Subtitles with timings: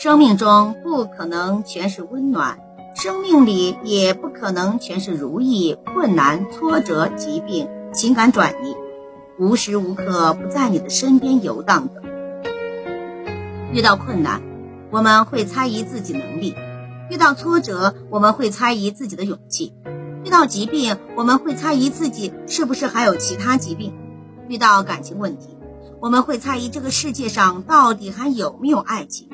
[0.00, 2.58] 生命中不可能全是温暖，
[2.94, 8.74] 生命里也不可能全是如意、困难、挫折、疾病、情感转移，
[9.38, 12.00] 无时无刻不在你的身边游荡的。
[13.74, 14.40] 遇到困难，
[14.90, 16.54] 我们会猜疑自己能力；
[17.10, 19.74] 遇到挫折，我们会猜疑自己的勇气；
[20.24, 23.92] 遇到疾病，我们会猜疑自己是不是还有其他疾病；
[24.48, 25.58] 遇到感情问题，
[26.00, 29.28] 我们会猜疑这个世界上到底还有没有爱情。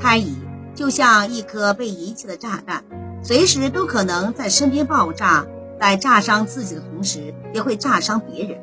[0.00, 0.34] 猜疑
[0.74, 2.84] 就像一颗被遗弃的炸弹，
[3.22, 5.46] 随时都可能在身边爆炸，
[5.78, 8.58] 在炸伤自己的同时，也会炸伤别人。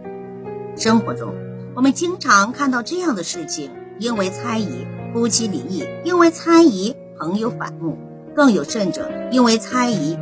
[0.75, 1.35] 生活中，
[1.75, 3.71] 我们经常看到这样的事情。
[3.99, 7.97] 因为猜疑，夫妻离异；因为猜疑，朋友反目；
[8.35, 10.15] 更有甚者，因为猜疑，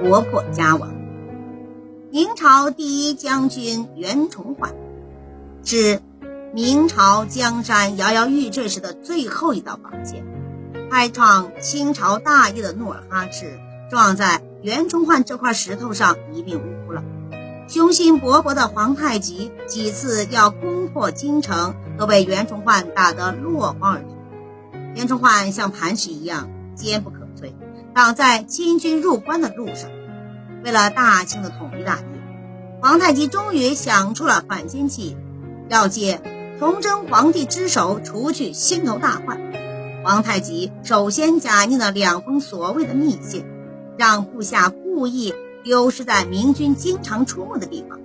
[0.00, 0.94] 国破家亡。
[2.10, 4.74] 明朝第一将军袁崇焕，
[5.62, 6.00] 是
[6.54, 10.24] 明朝江山摇摇欲坠时的最后一道防线。
[10.90, 13.58] 开创清朝大业的努尔哈赤，
[13.90, 17.04] 撞在袁崇焕这块石头上一命呜呼了。
[17.68, 24.08] 雄心勃勃的皇太极几次要攻破京城，都被袁崇焕打得落荒而逃。
[24.94, 27.52] 袁崇焕像磐石一样坚不可摧，
[27.94, 29.90] 挡在清军入关的路上。
[30.64, 32.04] 为了大清的统一大业，
[32.80, 35.16] 皇太极终于想出了反间计，
[35.68, 36.22] 要借
[36.58, 39.38] 崇祯皇帝之手除去心头大患。
[40.08, 43.44] 皇太极首先假印了两封所谓的密信，
[43.98, 45.34] 让部下故意。
[45.62, 47.98] 丢失在明军经常出没的地方。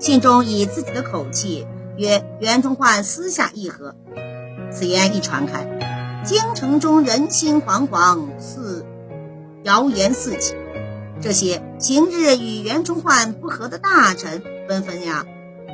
[0.00, 1.64] 信中以自己的口气
[1.96, 3.94] 曰：“袁崇焕私下议和。”
[4.72, 5.68] 此言一传开，
[6.24, 8.84] 京城中人心惶惶，似
[9.62, 10.56] 谣言四起。
[11.20, 15.24] 这些平日与袁崇焕不和的大臣纷纷呀，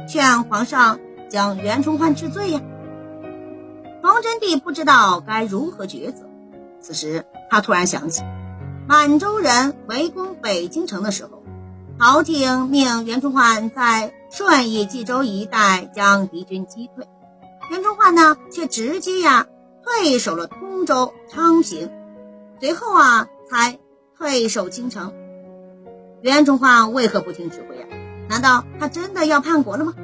[0.07, 2.61] 劝皇上将袁崇焕治罪呀。
[4.03, 6.25] 崇祯帝不知道该如何抉择。
[6.81, 8.23] 此时，他突然想起。
[8.89, 11.43] 满洲人围攻北京城的时候，
[11.99, 17.07] 朝廷命袁崇焕在顺义、冀州一带将敌军击退，
[17.71, 19.47] 袁崇焕呢却直接呀
[19.85, 21.91] 退守了通州、昌平，
[22.59, 23.79] 随后啊才
[24.19, 25.13] 退守京城。
[26.23, 27.87] 袁崇焕为何不听指挥呀？
[28.29, 29.95] 难道他真的要叛国了吗？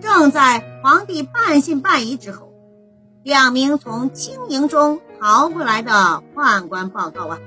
[0.00, 2.45] 正在皇帝半信半疑之后，
[3.26, 7.40] 两名从清营中逃回来的宦官报告啊。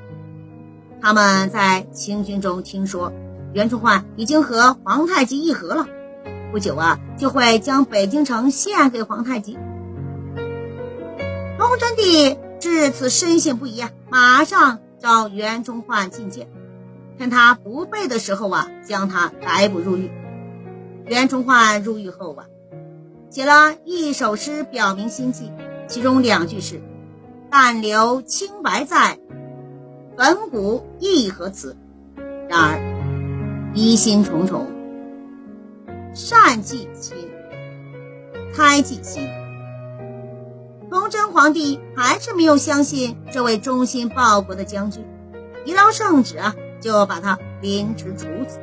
[1.02, 3.14] 他们在清军中听说
[3.54, 5.88] 袁崇焕已经和皇太极议和了，
[6.52, 9.54] 不久啊就会将北京城献给皇太极。
[11.58, 16.50] 崇祯帝至此深信不疑啊，马上召袁崇焕觐见，
[17.18, 20.12] 趁他不备的时候啊，将他逮捕入狱。
[21.06, 22.48] 袁崇焕入狱后啊，
[23.30, 25.50] 写了一首诗表明心迹，
[25.90, 26.80] 其中两句是
[27.50, 29.18] ：“但留清白在。”
[30.16, 31.76] 本古亦何辞？
[32.48, 34.68] 然而疑心重重，
[36.14, 37.18] 善记心，
[38.54, 39.28] 猜忌心。
[40.90, 45.04] 崇祯皇帝还是没有相信这位忠心报国的将军，
[45.66, 48.60] 一道圣旨啊，就把他凌迟处死。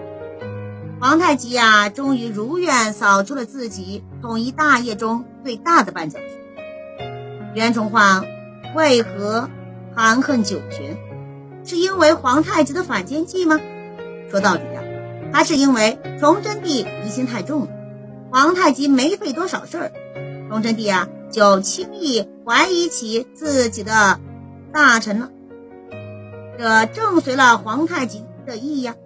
[1.01, 6.26] 皇太极啊，终于如愿扫除了自己统一大业中最大的绊脚石。
[7.57, 8.23] 袁崇焕
[8.75, 9.49] 为何
[9.95, 10.99] 含恨九泉？
[11.65, 13.59] 是因为皇太极的反间计吗？
[14.31, 14.85] 说到底啊，
[15.33, 17.69] 还是因为崇祯帝疑心太重了。
[18.31, 19.93] 皇太极没费多少事儿，
[20.51, 24.21] 崇祯帝啊就轻易怀疑起自己的
[24.71, 25.31] 大臣了。
[26.59, 28.97] 这正随了皇太极的意呀，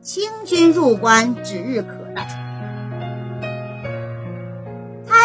[0.00, 2.47] 清军入关指日可待。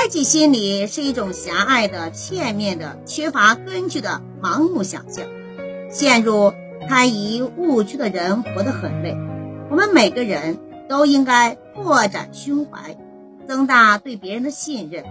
[0.03, 5.25] 猜忌心理是一种狭隘的、片面的、缺乏根据的盲目想象，
[5.89, 6.51] 陷入。
[6.89, 9.15] 猜疑误区的人活得很累，
[9.69, 10.59] 我们每个人
[10.89, 12.97] 都应该扩展胸怀，
[13.47, 15.05] 增大对别人的信任，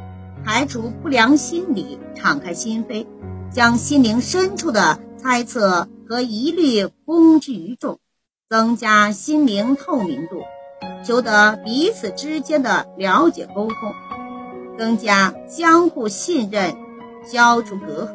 [0.44, 3.06] 排除不良心理，敞开心扉，
[3.50, 7.98] 将心灵深处的猜测和疑虑公之于众，
[8.50, 10.42] 增加心灵透明度，
[11.02, 13.94] 求得彼此之间的了解沟通，
[14.78, 16.76] 增加相互信任，
[17.24, 18.08] 消除隔阂。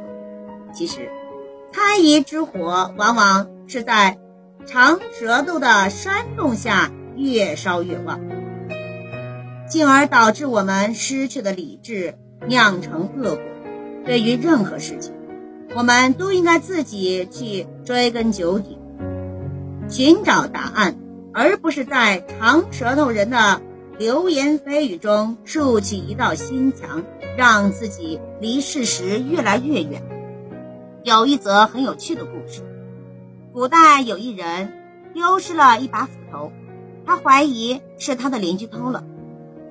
[0.74, 1.10] 其实。
[1.74, 4.18] 猜疑之火，往往是在
[4.66, 8.20] 长舌头的煽动下越烧越旺，
[9.70, 12.16] 进而导致我们失去了理智，
[12.48, 13.40] 酿成恶果。
[14.06, 15.14] 对于任何事情，
[15.76, 18.80] 我们都应该自己去追根究底，
[19.88, 20.96] 寻找答案，
[21.32, 23.62] 而不是在长舌头人的
[24.00, 27.04] 流言蜚语中竖起一道心墙，
[27.36, 30.04] 让自己离事实越来越远。
[31.04, 32.62] 有一则很有趣的故事。
[33.52, 34.72] 古代有一人
[35.16, 36.52] 丢失了一把斧头，
[37.08, 39.04] 他怀疑是他的邻居偷了。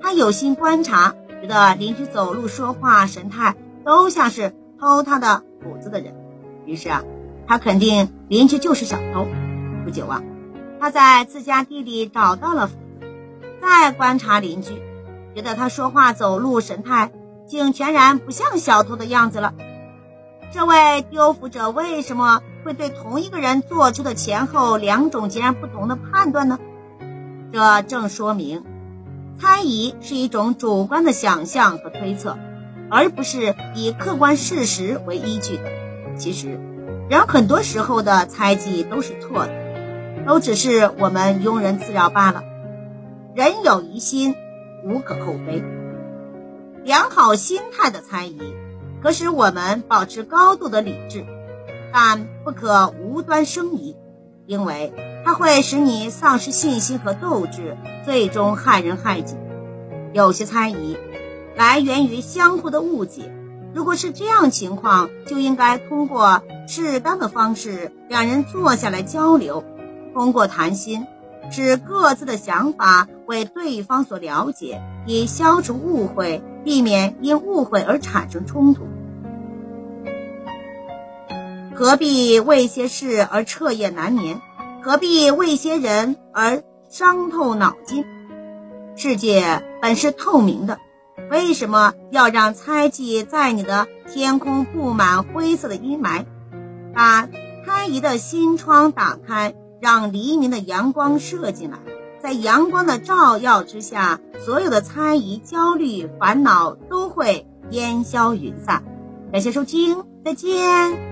[0.01, 6.17] 他有心观察，觉得邻居走路、说话、神态都像是偷他的斧子的人，
[6.65, 7.05] 于是啊，
[7.47, 9.29] 他肯定邻居就是小偷。
[9.85, 10.21] 不久啊，
[10.81, 12.75] 他在自家地里找到了斧，
[13.61, 14.83] 再观察邻居，
[15.35, 17.11] 觉得他说话、走路、神态
[17.47, 19.55] 竟全然不像小偷的样子了。
[20.53, 26.59] 这位丢斧者为什么会对同一个人做出的前后两种截然不同的判断呢？
[27.53, 28.65] 这正说明，
[29.41, 32.39] 猜疑是一种主观的想象和推测，
[32.91, 35.65] 而不是以客观事实为依据的。
[36.17, 36.59] 其实，
[37.11, 39.53] 人很多时候的猜忌都是错的，
[40.27, 42.43] 都只是我们庸人自扰罢了。
[43.37, 44.35] 人有疑心，
[44.83, 45.63] 无可厚非。
[46.85, 48.41] 良好心态的猜疑。
[49.03, 51.23] 可使我们保持高度的理智，
[51.93, 53.95] 但不可无端生疑，
[54.47, 54.91] 因为
[55.23, 59.37] 它会使你丧失信心和斗志，最终害人害己。
[60.15, 60.97] 有些猜疑
[61.57, 63.31] 来源于相互的误解，
[63.75, 69.63] 如果是这样情况，就应该通过适当的方式，两人坐下来交流，
[70.15, 71.07] 通过谈心，
[71.51, 78.87] 使各自的想法为对方所了解，以消除误会，避免因误会而产生冲突。
[81.75, 84.41] 何必为些事而彻夜难眠？
[84.83, 88.05] 何必为些人而伤透脑筋？
[88.97, 90.79] 世界本是透明的，
[91.31, 96.25] 为什么要让猜忌在你的天空布满灰色的阴霾？
[96.95, 97.29] 把
[97.67, 101.79] 猜疑的心窗打开，让黎明的阳光射进来，
[102.23, 108.83] 在阳光的照耀之下，所有的猜疑、焦虑、烦恼都会烟消云散。
[109.33, 111.06] 感谢收听，再见。